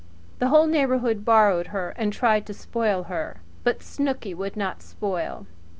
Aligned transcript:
The 0.39 0.47
whole 0.47 0.65
neighbourhood 0.65 1.23
borrowed 1.23 1.67
her 1.67 1.91
and 1.91 2.11
tried 2.11 2.47
to 2.47 2.55
spoil 2.55 3.03
her; 3.03 3.39
but 3.63 3.83
Snooky 3.83 4.33
would 4.33 4.57
not 4.57 4.81
spoil. 4.81 5.45